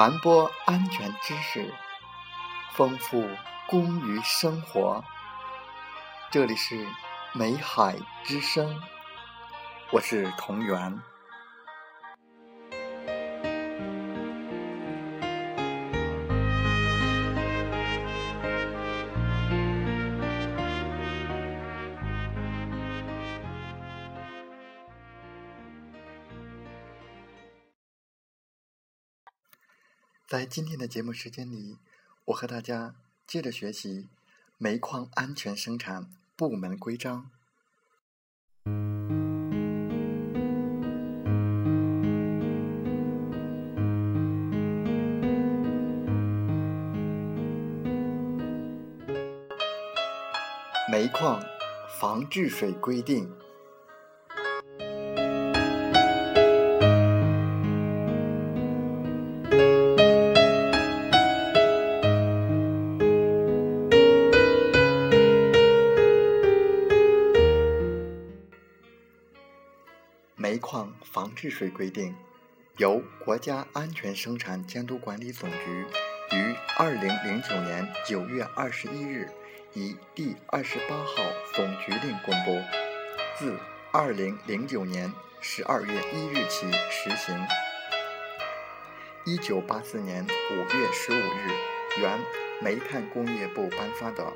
[0.00, 1.74] 传播安全知识，
[2.72, 3.28] 丰富
[3.68, 5.04] 工于生活。
[6.30, 6.86] 这里是
[7.34, 8.80] 美海之声，
[9.92, 10.98] 我是同源。
[30.30, 31.76] 在今天的节目时间里，
[32.26, 32.94] 我和大家
[33.26, 34.06] 接着学习
[34.58, 37.28] 煤矿安全生产部门规章。
[50.92, 51.42] 煤矿
[51.98, 53.28] 防治水规定。
[71.34, 72.14] 治水规定
[72.76, 75.86] 由国家安全生产监督管理总局
[76.32, 79.28] 于二零零九年九月二十一日
[79.74, 81.22] 以第二十八号
[81.54, 82.60] 总局令公布，
[83.38, 83.58] 自
[83.92, 87.46] 二零零九年十二月一日起实行。
[89.24, 92.18] 一九八四年五月十五日，原
[92.62, 94.24] 煤炭工业部颁发的《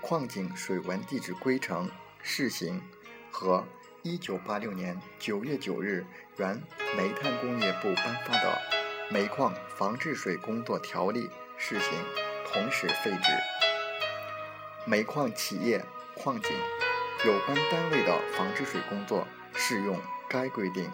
[0.00, 1.88] 矿井水文地质规程》
[2.22, 2.82] 试行
[3.30, 3.64] 和。
[4.06, 6.56] 一九八六年九月九日，原
[6.96, 8.60] 煤炭工业部颁发的
[9.12, 11.24] 《煤矿防治水工作条例》
[11.58, 11.92] 试行，
[12.46, 14.88] 同时废止。
[14.88, 16.52] 煤矿企业、矿井
[17.24, 19.26] 有关单位的防治水工作
[19.56, 20.00] 适用
[20.30, 20.88] 该规定。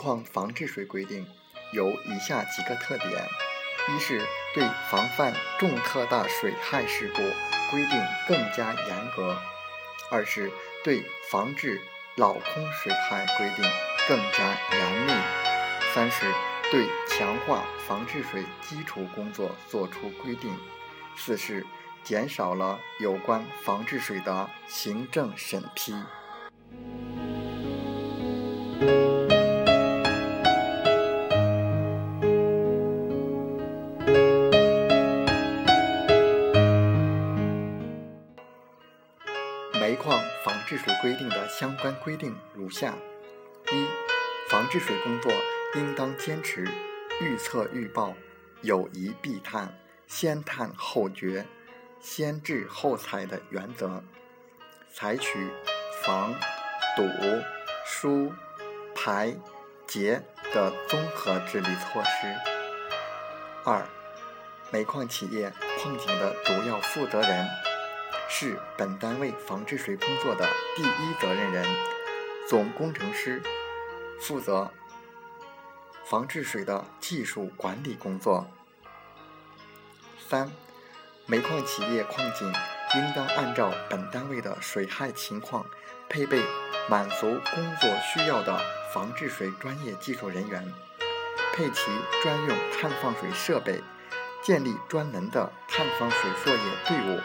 [0.00, 1.26] 矿防治水规定
[1.74, 3.10] 有以下几个特点：
[3.90, 7.20] 一是对防范重特大水害事故
[7.70, 9.36] 规定更加严格；
[10.10, 10.50] 二是
[10.82, 11.78] 对防治
[12.16, 13.70] 老空水害规定
[14.08, 15.12] 更加严密；
[15.92, 16.24] 三是
[16.72, 20.50] 对强化防治水基础工作作出规定；
[21.14, 21.66] 四是
[22.02, 25.92] 减少了有关防治水的行政审批。
[39.80, 42.92] 煤矿防治水规定的相关规定如下：
[43.72, 43.86] 一、
[44.50, 45.32] 防治水工作
[45.74, 46.68] 应当坚持
[47.18, 48.12] 预测预报、
[48.60, 49.74] 有疑必探、
[50.06, 51.46] 先探后决、
[51.98, 54.02] 先治后采的原则，
[54.92, 55.48] 采取
[56.02, 56.34] 防、
[56.94, 57.02] 堵、
[57.86, 58.30] 疏、
[58.94, 59.34] 排、
[59.86, 60.20] 截
[60.52, 62.36] 的综合治理措施。
[63.64, 63.82] 二、
[64.70, 67.69] 煤矿企业、矿井的主要负责人。
[68.32, 71.66] 是本单位防治水工作的第一责任人，
[72.48, 73.42] 总工程师
[74.20, 74.70] 负责
[76.06, 78.46] 防治水的技术管理工作。
[80.28, 80.50] 三、
[81.26, 82.46] 煤矿企业、矿井
[82.94, 85.66] 应当按照本单位的水害情况，
[86.08, 86.40] 配备
[86.88, 88.58] 满足工作需要的
[88.94, 90.72] 防治水专业技术人员，
[91.52, 91.90] 配齐
[92.22, 93.82] 专用探放水设备，
[94.40, 97.20] 建立专门的探放水作业队伍。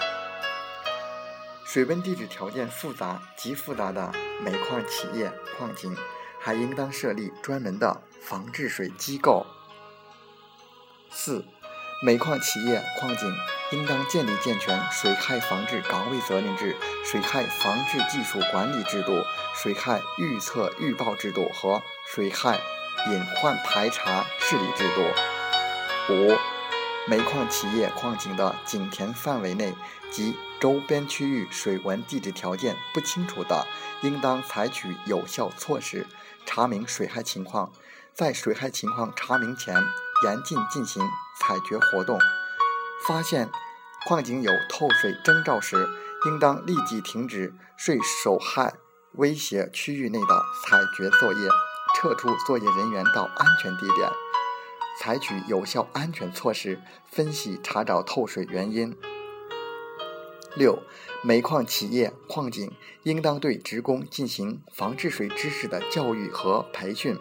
[1.75, 4.09] 水文地质条件复杂、极复杂的
[4.41, 5.93] 煤矿企业、矿井，
[6.39, 9.45] 还应当设立专门的防治水机构。
[11.11, 11.43] 四、
[12.01, 13.29] 煤矿企业、矿井
[13.73, 19.21] 应当建立健全水害防治岗位责任制、水害防治技术管理制度、
[19.53, 22.57] 水害预测预报制度和水害
[23.11, 26.13] 隐患排查治理制度。
[26.13, 26.37] 五、
[27.09, 29.73] 煤矿企业、矿井的井田范围内
[30.09, 33.67] 及周边区域水文地质条件不清楚的，
[34.01, 36.07] 应当采取有效措施，
[36.45, 37.71] 查明水害情况，
[38.13, 39.75] 在水害情况查明前，
[40.23, 41.03] 严禁进行
[41.39, 42.17] 采掘活动。
[43.07, 43.49] 发现
[44.07, 45.87] 矿井有透水征兆时，
[46.25, 48.73] 应当立即停止受受害
[49.13, 51.49] 威胁区域内的采掘作业，
[51.95, 54.09] 撤出作业人员到安全地点。
[55.01, 56.79] 采取有效安全措施，
[57.11, 58.97] 分析查找透水原因。
[60.55, 60.79] 六、
[61.23, 62.71] 煤矿企业、矿井
[63.03, 67.17] 应当对职工进行防治水知识的教育和培训，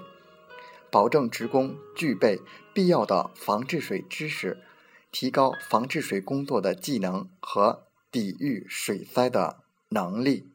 [0.90, 2.40] 保证职工具备
[2.72, 4.62] 必要的防治水知识，
[5.10, 10.53] 提高防治水工作的技能和抵御水灾的能力。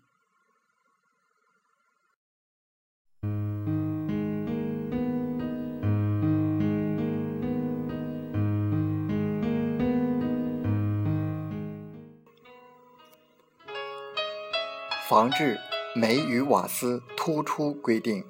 [15.09, 15.59] 防治
[15.95, 18.23] 煤与瓦斯突出规定。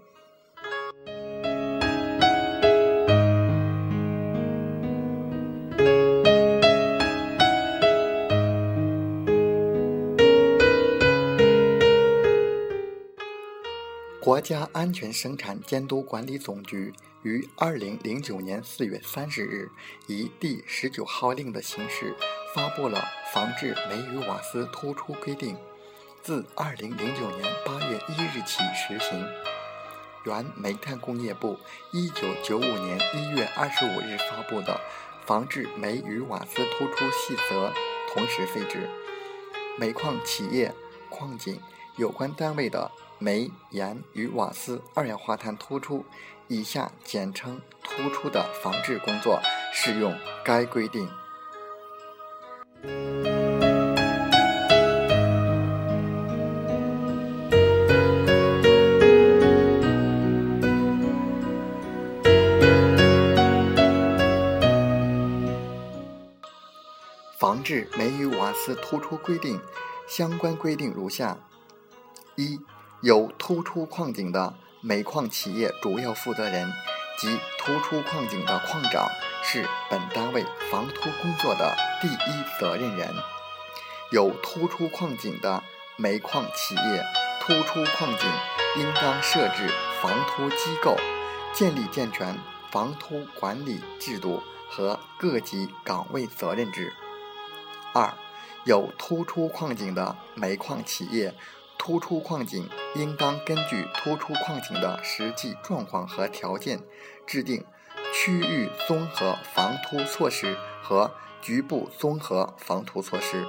[14.22, 16.94] 国家安全生产监督管理总局
[17.24, 19.70] 于二零零九年四月三十日
[20.08, 22.16] 以第十九号令的形式
[22.56, 23.00] 发布了
[23.34, 25.54] 《防治煤与瓦斯突出规定》。
[26.30, 29.26] 自二零零九年八月一日起实行，
[30.26, 31.58] 原煤炭工业部
[31.92, 34.80] 一九九五年一月二十五日发布的
[35.26, 37.70] 《防治煤与瓦斯突出细则》
[38.14, 38.88] 同时废止。
[39.80, 40.72] 煤矿企业、
[41.10, 41.60] 矿井
[41.98, 46.06] 有关单位的煤、盐与瓦斯二氧化碳突出
[46.48, 49.40] （以下简称“突出”）的防治工作
[49.74, 50.16] 适用
[50.46, 51.10] 该规定。
[67.70, 69.62] 防治煤与瓦斯突出规定，
[70.08, 71.38] 相关规定如下：
[72.36, 72.60] 一、
[73.02, 76.68] 有突出矿井的煤矿企业主要负责人
[77.20, 79.08] 及突出矿井的矿长
[79.44, 83.14] 是本单位防突工作的第一责任人；
[84.12, 85.62] 有突出矿井的
[85.96, 87.06] 煤矿企业，
[87.40, 88.28] 突出矿井
[88.78, 89.72] 应当设置
[90.02, 90.98] 防突机构，
[91.54, 92.36] 建立健全
[92.72, 96.92] 防突管理制度和各级岗位责任制。
[97.94, 98.14] 二，
[98.66, 101.34] 有突出矿井的煤矿企业，
[101.78, 106.82] 突出矿井应当根据突出矿井的实际状况和条件，
[107.26, 107.66] 制定
[108.14, 113.44] 区域综合防突措施和局部综合防突措施。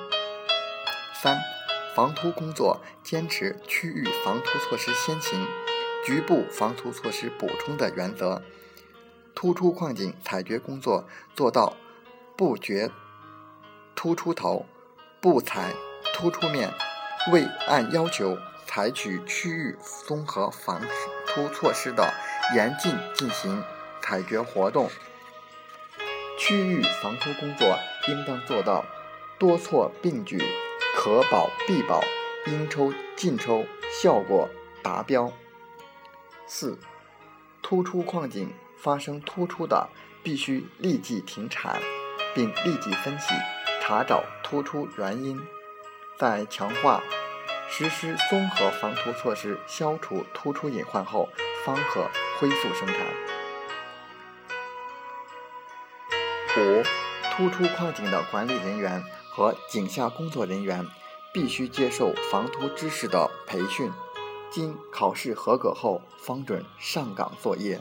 [1.12, 1.38] 三，
[1.94, 5.46] 防突工作坚持区域防突措施先行、
[6.06, 8.40] 局部防突措施补充的原则，
[9.34, 11.04] 突出矿井采掘工作
[11.34, 11.76] 做到
[12.38, 12.90] 不掘。
[14.02, 14.64] 突出头，
[15.20, 15.74] 不采
[16.14, 16.72] 突出面，
[17.30, 19.76] 未按要求采取区域
[20.06, 20.80] 综合防
[21.26, 22.10] 突措施的，
[22.56, 23.62] 严禁进行
[24.00, 24.88] 采掘活动。
[26.38, 28.86] 区域防突工作应当做到
[29.38, 30.42] 多措并举，
[30.96, 32.02] 可保必保，
[32.46, 33.66] 应抽尽抽，
[34.02, 34.48] 效果
[34.82, 35.30] 达标。
[36.46, 36.78] 四，
[37.60, 39.90] 突出矿井发生突出的，
[40.22, 41.78] 必须立即停产，
[42.34, 43.34] 并立即分析。
[43.90, 45.36] 查找突出原因，
[46.16, 47.02] 在强化
[47.68, 51.28] 实施综合防突措施、消除突出隐患后，
[51.64, 52.08] 方可
[52.38, 52.96] 恢复生产。
[56.56, 56.84] 五、
[57.32, 60.86] 突出矿井的管理人员和井下工作人员
[61.34, 63.90] 必须接受防突知识的培训，
[64.52, 67.80] 经考试合格后，方准上岗作业。